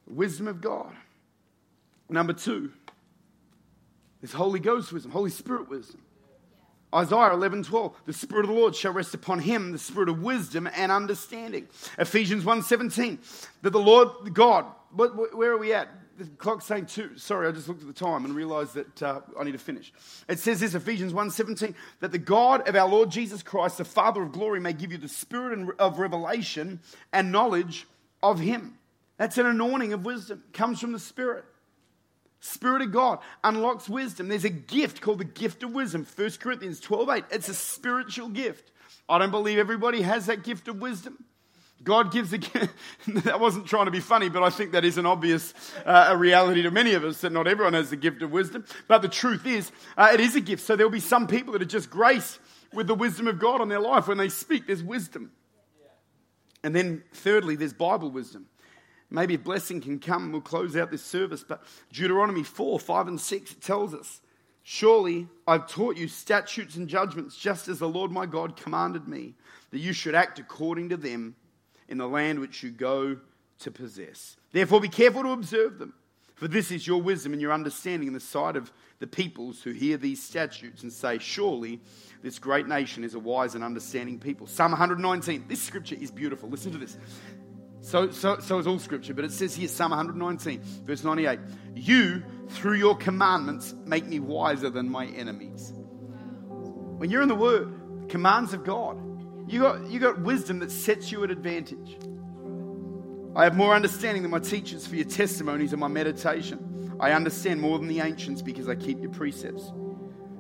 [0.06, 0.94] Wisdom of God.
[2.10, 2.72] Number two,
[4.22, 6.02] is Holy Ghost wisdom, Holy Spirit wisdom.
[6.94, 10.22] Isaiah 11, 12, the Spirit of the Lord shall rest upon him, the Spirit of
[10.22, 11.68] wisdom and understanding.
[11.98, 13.18] Ephesians 1, 17,
[13.64, 15.90] that the Lord God, where are we at?
[16.18, 17.18] The clock's saying two.
[17.18, 19.92] Sorry, I just looked at the time and realized that uh, I need to finish.
[20.28, 23.86] It says this, Ephesians 1, 17, that the God of our Lord Jesus Christ, the
[23.86, 26.80] Father of glory, may give you the spirit of revelation
[27.12, 27.88] and knowledge
[28.22, 28.78] of him.
[29.18, 31.46] That's an anointing of wisdom, comes from the Spirit.
[32.40, 34.28] Spirit of God unlocks wisdom.
[34.28, 36.06] There's a gift called the gift of wisdom.
[36.16, 37.24] 1 Corinthians 12 8.
[37.32, 38.72] It's a spiritual gift.
[39.08, 41.24] I don't believe everybody has that gift of wisdom.
[41.84, 42.74] God gives a gift.
[43.08, 45.54] that wasn't trying to be funny, but I think that is an obvious
[45.86, 48.66] uh, a reality to many of us that not everyone has the gift of wisdom.
[48.88, 50.64] But the truth is, uh, it is a gift.
[50.64, 52.40] So there'll be some people that are just grace
[52.74, 54.08] with the wisdom of God on their life.
[54.08, 55.32] When they speak, there's wisdom.
[56.64, 58.46] And then, thirdly, there's Bible wisdom.
[59.10, 60.32] Maybe a blessing can come.
[60.32, 61.44] We'll close out this service.
[61.44, 64.22] But Deuteronomy 4 5 and 6 tells us
[64.64, 69.36] Surely I've taught you statutes and judgments, just as the Lord my God commanded me,
[69.72, 71.36] that you should act according to them
[71.94, 73.16] in the land which you go
[73.60, 74.36] to possess.
[74.52, 75.94] Therefore, be careful to observe them,
[76.34, 79.70] for this is your wisdom and your understanding in the sight of the peoples who
[79.70, 81.80] hear these statutes and say, Surely
[82.24, 84.48] this great nation is a wise and understanding people.
[84.48, 85.46] Psalm 119.
[85.48, 86.50] This scripture is beautiful.
[86.50, 86.98] Listen to this.
[87.82, 91.40] So, so, so is all scripture, but it says here, Psalm 119, verse 98
[91.76, 95.72] You, through your commandments, make me wiser than my enemies.
[96.98, 99.13] When you're in the Word, commands of God,
[99.48, 101.98] you got, you got wisdom that sets you at advantage.
[103.36, 106.96] I have more understanding than my teachers for your testimonies and my meditation.
[107.00, 109.72] I understand more than the ancients because I keep your precepts.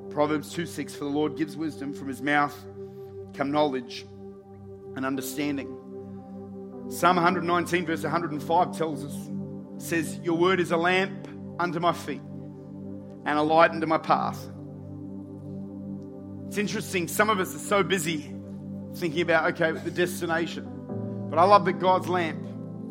[0.09, 2.55] Proverbs 2 6 For the Lord gives wisdom, from his mouth
[3.33, 4.05] come knowledge
[4.95, 5.75] and understanding.
[6.89, 9.29] Psalm 119, verse 105 tells us,
[9.83, 11.27] says, Your word is a lamp
[11.60, 12.21] unto my feet
[13.25, 14.39] and a light unto my path.
[16.47, 18.35] It's interesting, some of us are so busy
[18.96, 21.27] thinking about, okay, the destination.
[21.29, 22.44] But I love that God's lamp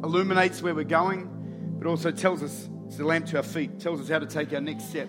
[0.02, 1.28] illuminates where we're going,
[1.78, 4.52] but also tells us it's the lamp to our feet, tells us how to take
[4.52, 5.08] our next step.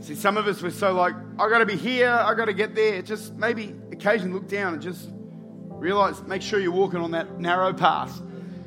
[0.00, 2.52] See, some of us we're so like, I got to be here, I got to
[2.52, 3.02] get there.
[3.02, 5.08] Just maybe occasionally look down and just
[5.82, 8.22] Realize, make sure you're walking on that narrow path.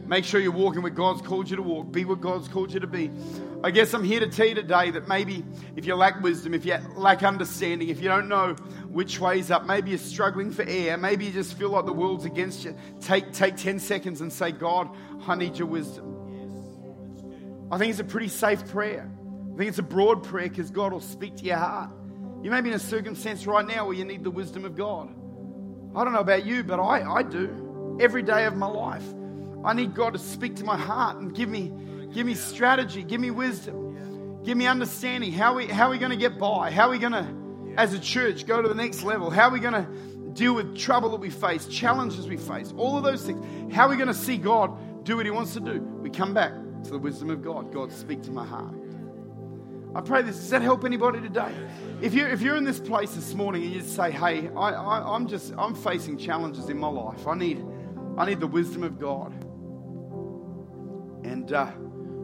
[0.05, 1.89] Make sure you're walking where God's called you to walk.
[1.89, 3.09] Be what God's called you to be.
[3.65, 5.43] I guess I'm here to tell you today that maybe
[5.75, 8.53] if you lack wisdom, if you lack understanding, if you don't know
[8.89, 12.25] which way's up, maybe you're struggling for air, maybe you just feel like the world's
[12.25, 14.95] against you, take, take 10 seconds and say, God,
[15.25, 17.67] I need your wisdom.
[17.71, 19.09] I think it's a pretty safe prayer.
[19.55, 21.89] I think it's a broad prayer because God will speak to your heart.
[22.43, 25.09] You may be in a circumstance right now where you need the wisdom of God.
[25.95, 27.97] I don't know about you, but I, I do.
[27.99, 29.05] Every day of my life.
[29.65, 31.73] I need God to speak to my heart and give me,
[32.15, 35.33] give me strategy, give me wisdom, give me understanding.
[35.33, 36.71] How are we, how are we going to get by?
[36.71, 39.29] How are we going to, as a church, go to the next level?
[39.29, 42.97] How are we going to deal with trouble that we face, challenges we face, all
[42.97, 43.75] of those things?
[43.75, 45.81] How are we going to see God do what He wants to do?
[45.81, 46.53] We come back
[46.85, 47.73] to the wisdom of God.
[47.73, 48.73] God, speak to my heart.
[49.93, 50.37] I pray this.
[50.37, 51.53] Does that help anybody today?
[52.01, 55.15] If you're, if you're in this place this morning and you say, hey, I, I,
[55.15, 57.27] I'm just, I'm facing challenges in my life.
[57.27, 57.61] I need,
[58.17, 59.33] I need the wisdom of God.
[61.25, 61.71] And uh,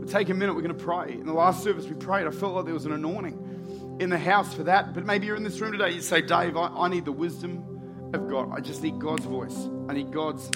[0.07, 0.53] take a minute.
[0.53, 1.13] We're going to pray.
[1.13, 2.27] In the last service, we prayed.
[2.27, 4.93] I felt like there was an anointing in the house for that.
[4.93, 5.91] But maybe you're in this room today.
[5.91, 8.51] You say, Dave, I, I need the wisdom of God.
[8.51, 9.69] I just need God's voice.
[9.87, 10.49] I need God's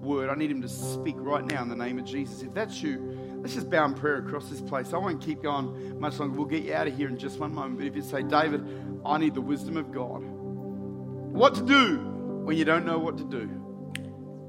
[0.00, 0.28] word.
[0.28, 2.42] I need Him to speak right now in the name of Jesus.
[2.42, 4.92] If that's you, let's just bow in prayer across this place.
[4.92, 6.36] I won't keep going much longer.
[6.36, 7.78] We'll get you out of here in just one moment.
[7.78, 8.66] But if you say, David,
[9.06, 11.98] I need the wisdom of God, what to do
[12.44, 13.48] when you don't know what to do,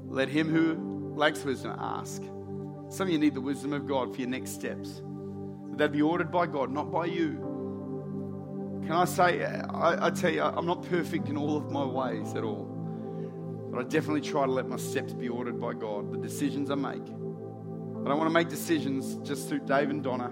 [0.08, 2.22] let him who lacks wisdom ask.
[2.94, 5.02] Some of you need the wisdom of God for your next steps.
[5.78, 7.32] That be ordered by God, not by you.
[8.84, 12.34] Can I say, I, I tell you, I'm not perfect in all of my ways
[12.36, 12.66] at all.
[13.72, 16.76] But I definitely try to let my steps be ordered by God, the decisions I
[16.76, 17.04] make.
[17.04, 20.28] But I don't want to make decisions just through Dave and Donna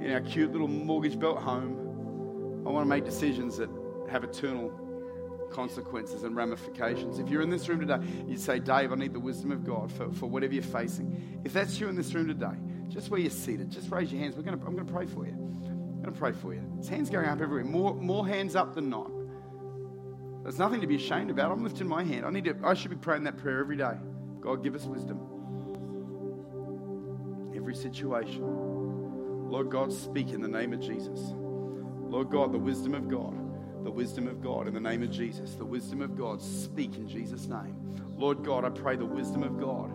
[0.00, 2.62] in our cute little mortgage built home.
[2.64, 3.68] I want to make decisions that
[4.08, 4.70] have eternal
[5.52, 7.18] consequences and ramifications.
[7.18, 9.92] If you're in this room today, you say, Dave, I need the wisdom of God
[9.92, 11.40] for, for whatever you're facing.
[11.44, 12.56] If that's you in this room today,
[12.88, 14.36] just where you're seated, just raise your hands.
[14.36, 15.32] We're gonna, I'm going to pray for you.
[15.32, 16.62] I'm going to pray for you.
[16.74, 19.10] There's hands going up everywhere, more, more hands up than not.
[20.42, 21.52] There's nothing to be ashamed about.
[21.52, 22.26] I'm lifting my hand.
[22.26, 23.94] I, need to, I should be praying that prayer every day.
[24.40, 25.20] God, give us wisdom
[27.54, 28.42] every situation.
[29.48, 31.20] Lord God, speak in the name of Jesus.
[32.12, 33.34] Lord God, the wisdom of God,
[33.82, 37.08] the wisdom of God in the name of Jesus, the wisdom of God, speak in
[37.08, 37.76] Jesus' name.
[38.16, 39.90] Lord God, I pray the wisdom of God.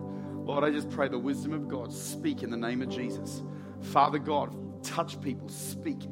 [0.46, 3.42] Lord, I just pray the wisdom of God, speak in the name of Jesus.
[3.80, 6.02] Father God, touch people, speak.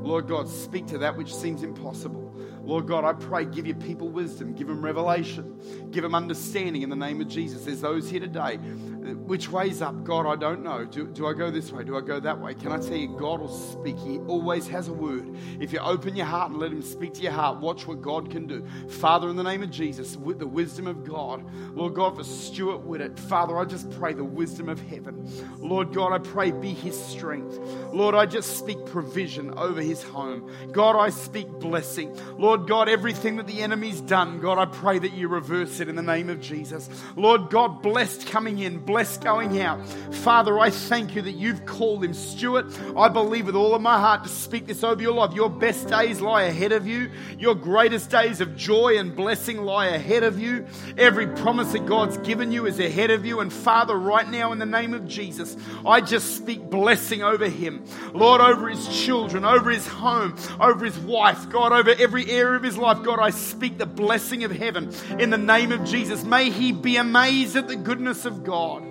[0.00, 2.32] Lord God, speak to that which seems impossible.
[2.62, 6.90] Lord God, I pray, give your people wisdom, give them revelation, give them understanding in
[6.90, 7.64] the name of Jesus.
[7.64, 8.58] There's those here today
[9.02, 10.04] which way's up?
[10.04, 10.84] God, I don't know.
[10.84, 11.84] Do, do I go this way?
[11.84, 12.54] Do I go that way?
[12.54, 13.98] Can I tell you, God will speak.
[13.98, 15.36] He always has a word.
[15.60, 18.30] If you open your heart and let Him speak to your heart, watch what God
[18.30, 18.64] can do.
[18.88, 21.44] Father, in the name of Jesus, with the wisdom of God,
[21.74, 25.28] Lord God, for Stuart Whitted, Father, I just pray the wisdom of heaven.
[25.58, 27.58] Lord God, I pray be His strength.
[27.92, 30.50] Lord, I just speak provision over His home.
[30.72, 32.16] God, I speak blessing.
[32.38, 35.96] Lord God, everything that the enemy's done, God, I pray that you reverse it in
[35.96, 36.88] the name of Jesus.
[37.16, 39.82] Lord God, blessed coming in, blessed going out.
[40.16, 42.66] Father, I thank you that you've called him Stuart.
[42.94, 45.32] I believe with all of my heart to speak this over your life.
[45.32, 47.10] Your best days lie ahead of you.
[47.38, 50.66] Your greatest days of joy and blessing lie ahead of you.
[50.98, 53.40] Every promise that God's given you is ahead of you.
[53.40, 57.86] And Father, right now in the name of Jesus, I just speak blessing over him.
[58.12, 62.62] Lord, over his children, over his home, over his wife, God, over every area of
[62.62, 63.02] his life.
[63.02, 66.24] God, I speak the blessing of heaven in the name of Jesus.
[66.24, 68.81] May he be amazed at the goodness of God.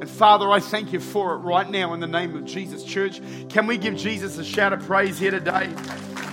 [0.00, 2.84] And Father, I thank you for it right now in the name of Jesus.
[2.84, 5.72] Church, can we give Jesus a shout of praise here today?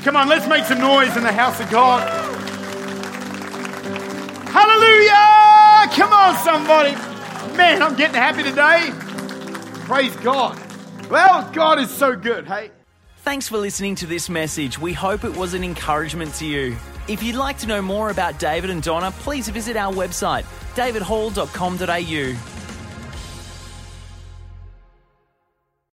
[0.04, 2.02] Come on, let's make some noise in the house of God.
[4.50, 5.96] Hallelujah!
[5.96, 6.92] Come on, somebody.
[7.56, 8.92] Man, I'm getting happy today.
[9.86, 10.60] Praise God.
[11.10, 12.72] Well, God is so good, hey?
[13.20, 14.78] Thanks for listening to this message.
[14.78, 16.76] We hope it was an encouragement to you.
[17.08, 20.44] If you'd like to know more about David and Donna, please visit our website,
[20.76, 22.63] davidhall.com.au.